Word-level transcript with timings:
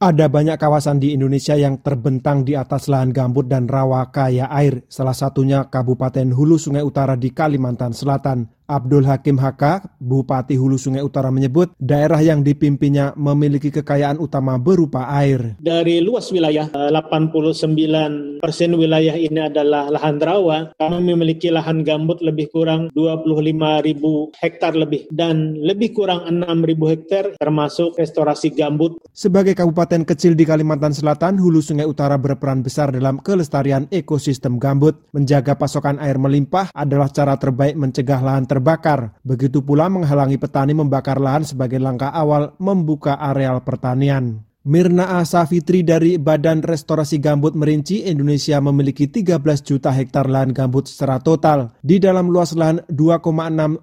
Ada 0.00 0.32
banyak 0.32 0.56
kawasan 0.56 0.96
di 0.96 1.12
Indonesia 1.12 1.52
yang 1.52 1.84
terbentang 1.84 2.40
di 2.40 2.56
atas 2.56 2.88
lahan 2.88 3.12
gambut 3.12 3.44
dan 3.52 3.68
rawa 3.68 4.08
kaya 4.08 4.48
air, 4.48 4.80
salah 4.88 5.12
satunya 5.12 5.68
Kabupaten 5.68 6.32
Hulu 6.32 6.56
Sungai 6.56 6.80
Utara 6.80 7.20
di 7.20 7.28
Kalimantan 7.36 7.92
Selatan. 7.92 8.59
Abdul 8.70 9.02
Hakim 9.02 9.34
Haka, 9.42 9.82
Bupati 9.98 10.54
Hulu 10.54 10.78
Sungai 10.78 11.02
Utara 11.02 11.34
menyebut 11.34 11.74
daerah 11.82 12.22
yang 12.22 12.46
dipimpinnya 12.46 13.18
memiliki 13.18 13.74
kekayaan 13.74 14.22
utama 14.22 14.54
berupa 14.62 15.10
air. 15.10 15.58
Dari 15.58 15.98
luas 15.98 16.30
wilayah, 16.30 16.70
89 16.70 17.66
eh, 17.74 18.38
persen 18.38 18.78
wilayah 18.78 19.18
ini 19.18 19.50
adalah 19.50 19.90
lahan 19.90 20.22
rawa. 20.22 20.78
Kami 20.78 21.02
memiliki 21.02 21.50
lahan 21.50 21.82
gambut 21.82 22.22
lebih 22.22 22.54
kurang 22.54 22.94
25 22.94 23.82
ribu 23.82 24.30
hektar 24.38 24.78
lebih 24.78 25.10
dan 25.10 25.58
lebih 25.58 25.90
kurang 25.90 26.30
6 26.30 26.46
ribu 26.62 26.86
hektar 26.86 27.34
termasuk 27.34 27.98
restorasi 27.98 28.54
gambut. 28.54 28.94
Sebagai 29.10 29.58
kabupaten 29.58 30.06
kecil 30.06 30.38
di 30.38 30.46
Kalimantan 30.46 30.94
Selatan, 30.94 31.42
Hulu 31.42 31.58
Sungai 31.58 31.90
Utara 31.90 32.14
berperan 32.14 32.62
besar 32.62 32.94
dalam 32.94 33.18
kelestarian 33.18 33.90
ekosistem 33.90 34.62
gambut. 34.62 34.94
Menjaga 35.10 35.58
pasokan 35.58 35.98
air 35.98 36.20
melimpah 36.20 36.70
adalah 36.70 37.10
cara 37.10 37.34
terbaik 37.34 37.74
mencegah 37.74 38.22
lahan 38.22 38.46
ter 38.46 38.59
terbakar. 38.60 39.16
Begitu 39.24 39.64
pula 39.64 39.88
menghalangi 39.88 40.36
petani 40.36 40.76
membakar 40.76 41.16
lahan 41.16 41.48
sebagai 41.48 41.80
langkah 41.80 42.12
awal 42.12 42.52
membuka 42.60 43.16
areal 43.16 43.64
pertanian. 43.64 44.44
Mirna 44.60 45.16
Asa 45.16 45.48
Fitri 45.48 45.80
dari 45.80 46.20
Badan 46.20 46.60
Restorasi 46.60 47.16
Gambut 47.16 47.56
merinci 47.56 48.04
Indonesia 48.04 48.60
memiliki 48.60 49.08
13 49.08 49.40
juta 49.64 49.88
hektar 49.88 50.28
lahan 50.28 50.52
gambut 50.52 50.84
secara 50.84 51.16
total. 51.16 51.72
Di 51.80 51.96
dalam 51.96 52.28
luas 52.28 52.52
lahan 52.52 52.84
2,6 52.92 53.24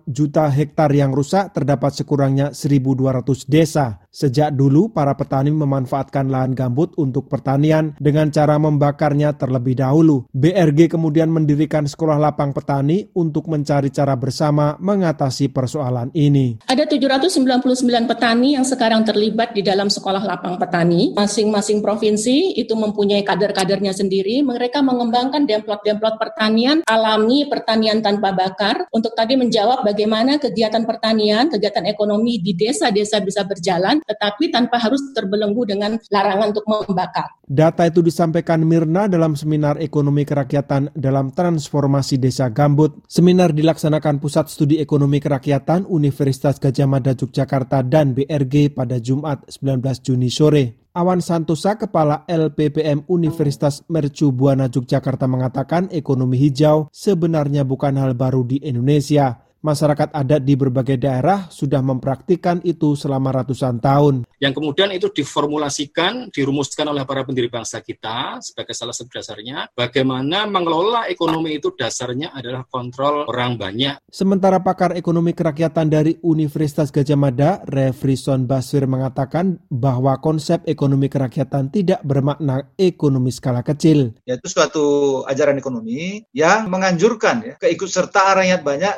juta 0.06 0.46
hektar 0.46 0.94
yang 0.94 1.18
rusak 1.18 1.58
terdapat 1.58 1.98
sekurangnya 1.98 2.54
1.200 2.54 3.50
desa. 3.50 4.06
Sejak 4.08 4.56
dulu 4.56 4.90
para 4.90 5.14
petani 5.14 5.52
memanfaatkan 5.52 6.32
lahan 6.32 6.56
gambut 6.56 6.96
untuk 6.96 7.28
pertanian 7.28 7.94
dengan 8.00 8.32
cara 8.32 8.56
membakarnya 8.58 9.36
terlebih 9.36 9.78
dahulu. 9.78 10.26
BRG 10.32 10.90
kemudian 10.90 11.28
mendirikan 11.28 11.86
sekolah 11.86 12.18
lapang 12.18 12.56
petani 12.56 13.12
untuk 13.14 13.52
mencari 13.52 13.92
cara 13.92 14.16
bersama 14.16 14.80
mengatasi 14.80 15.52
persoalan 15.52 16.10
ini. 16.16 16.58
Ada 16.66 16.88
799 16.90 18.10
petani 18.10 18.56
yang 18.56 18.66
sekarang 18.66 19.04
terlibat 19.04 19.52
di 19.52 19.62
dalam 19.62 19.92
sekolah 19.92 20.24
lapang 20.24 20.56
petani. 20.56 21.12
Masing-masing 21.14 21.84
provinsi 21.84 22.56
itu 22.58 22.74
mempunyai 22.80 23.22
kader-kadernya 23.22 23.92
sendiri. 23.92 24.40
Mereka 24.42 24.82
mengembangkan 24.82 25.46
demplot-demplot 25.46 26.16
pertanian 26.18 26.82
alami, 26.88 27.46
pertanian 27.46 28.00
tanpa 28.00 28.32
bakar 28.32 28.90
untuk 28.96 29.14
tadi 29.14 29.36
menjawab 29.36 29.84
bagaimana 29.84 30.40
kegiatan 30.40 30.88
pertanian, 30.88 31.52
kegiatan 31.52 31.86
ekonomi 31.86 32.40
di 32.40 32.56
desa-desa 32.56 33.20
bisa 33.22 33.44
berjalan 33.44 33.97
tetapi 34.04 34.54
tanpa 34.54 34.78
harus 34.78 35.02
terbelenggu 35.16 35.64
dengan 35.66 35.96
larangan 36.12 36.54
untuk 36.54 36.66
membakar. 36.68 37.32
Data 37.48 37.88
itu 37.88 38.04
disampaikan 38.04 38.62
Mirna 38.68 39.08
dalam 39.08 39.34
seminar 39.40 39.80
ekonomi 39.80 40.28
kerakyatan 40.28 40.92
dalam 40.92 41.32
transformasi 41.32 42.20
desa 42.20 42.52
Gambut. 42.52 43.00
Seminar 43.08 43.56
dilaksanakan 43.56 44.20
Pusat 44.20 44.46
Studi 44.52 44.76
Ekonomi 44.84 45.24
Kerakyatan 45.24 45.88
Universitas 45.88 46.60
Gajah 46.60 46.90
Mada 46.90 47.16
Yogyakarta 47.16 47.82
dan 47.88 48.12
BRG 48.12 48.76
pada 48.76 49.00
Jumat 49.00 49.48
19 49.48 49.80
Juni 50.04 50.28
sore. 50.28 50.88
Awan 50.98 51.22
Santosa, 51.22 51.78
Kepala 51.78 52.26
LPPM 52.26 53.06
Universitas 53.06 53.86
Mercu 53.86 54.34
Buana 54.34 54.66
Yogyakarta 54.66 55.30
mengatakan 55.30 55.94
ekonomi 55.94 56.42
hijau 56.42 56.90
sebenarnya 56.90 57.62
bukan 57.62 58.02
hal 58.02 58.18
baru 58.18 58.42
di 58.42 58.58
Indonesia 58.66 59.47
masyarakat 59.62 60.14
adat 60.14 60.42
di 60.44 60.54
berbagai 60.54 60.98
daerah 60.98 61.50
sudah 61.50 61.82
mempraktikkan 61.82 62.62
itu 62.64 62.94
selama 62.98 63.44
ratusan 63.44 63.82
tahun. 63.82 64.26
Yang 64.38 64.54
kemudian 64.62 64.90
itu 64.94 65.10
diformulasikan, 65.10 66.30
dirumuskan 66.30 66.94
oleh 66.94 67.04
para 67.10 67.26
pendiri 67.26 67.50
bangsa 67.50 67.82
kita 67.82 68.38
sebagai 68.42 68.78
salah 68.78 68.94
satu 68.94 69.10
dasarnya, 69.10 69.74
bagaimana 69.74 70.46
mengelola 70.46 71.10
ekonomi 71.10 71.58
itu 71.58 71.74
dasarnya 71.74 72.34
adalah 72.38 72.64
kontrol 72.70 73.26
orang 73.26 73.58
banyak. 73.58 73.98
Sementara 74.14 74.62
pakar 74.62 74.94
ekonomi 74.94 75.34
kerakyatan 75.34 75.90
dari 75.90 76.22
Universitas 76.22 76.94
Gajah 76.94 77.18
Mada, 77.18 77.52
Refrison 77.66 78.46
Basir 78.46 78.86
mengatakan 78.86 79.58
bahwa 79.74 80.18
konsep 80.22 80.62
ekonomi 80.70 81.10
kerakyatan 81.10 81.74
tidak 81.74 82.06
bermakna 82.06 82.70
ekonomi 82.78 83.34
skala 83.34 83.66
kecil. 83.66 84.14
Yaitu 84.30 84.48
suatu 84.48 84.86
ajaran 85.26 85.58
ekonomi 85.58 86.22
yang 86.32 86.70
menganjurkan 86.70 87.42
ya, 87.42 87.54
keikutsertaan 87.58 88.46
rakyat 88.46 88.62
banyak 88.62 88.96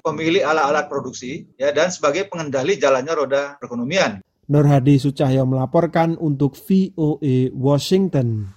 pemilik 0.00 0.42
alat-alat 0.42 0.86
produksi 0.88 1.46
ya 1.60 1.70
dan 1.70 1.92
sebagai 1.92 2.26
pengendali 2.30 2.80
jalannya 2.80 3.12
roda 3.12 3.42
perekonomian. 3.60 4.24
Nur 4.46 4.66
Hadi 4.66 5.02
Sucahyo 5.02 5.42
melaporkan 5.42 6.14
untuk 6.22 6.54
VOA 6.54 7.50
Washington. 7.50 8.56